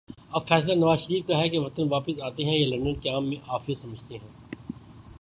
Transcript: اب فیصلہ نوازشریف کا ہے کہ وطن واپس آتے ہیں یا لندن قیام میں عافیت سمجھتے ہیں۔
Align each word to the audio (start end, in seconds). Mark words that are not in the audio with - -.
اب 0.31 0.47
فیصلہ 0.47 0.73
نوازشریف 0.73 1.27
کا 1.27 1.37
ہے 1.37 1.49
کہ 1.49 1.59
وطن 1.59 1.87
واپس 1.89 2.21
آتے 2.21 2.45
ہیں 2.45 2.57
یا 2.59 2.67
لندن 2.67 2.99
قیام 3.01 3.29
میں 3.29 3.37
عافیت 3.47 3.77
سمجھتے 3.77 4.15
ہیں۔ 4.15 4.29